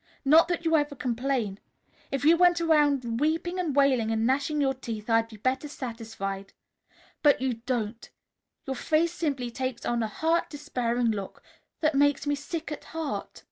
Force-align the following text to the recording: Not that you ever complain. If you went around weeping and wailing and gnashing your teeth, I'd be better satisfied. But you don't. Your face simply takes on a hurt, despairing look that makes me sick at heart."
Not 0.25 0.47
that 0.47 0.65
you 0.65 0.75
ever 0.75 0.95
complain. 0.95 1.59
If 2.11 2.25
you 2.25 2.35
went 2.35 2.59
around 2.59 3.19
weeping 3.19 3.59
and 3.59 3.75
wailing 3.75 4.09
and 4.09 4.25
gnashing 4.25 4.59
your 4.59 4.73
teeth, 4.73 5.11
I'd 5.11 5.27
be 5.27 5.37
better 5.37 5.67
satisfied. 5.67 6.53
But 7.21 7.39
you 7.39 7.61
don't. 7.67 8.09
Your 8.65 8.75
face 8.75 9.11
simply 9.13 9.51
takes 9.51 9.85
on 9.85 10.01
a 10.01 10.07
hurt, 10.07 10.49
despairing 10.49 11.11
look 11.11 11.43
that 11.81 11.93
makes 11.93 12.25
me 12.25 12.33
sick 12.33 12.71
at 12.71 12.85
heart." 12.85 13.39